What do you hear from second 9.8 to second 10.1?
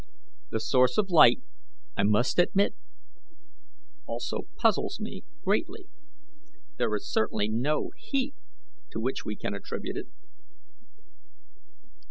it."